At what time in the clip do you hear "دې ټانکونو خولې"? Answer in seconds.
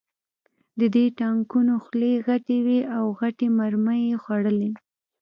0.95-2.13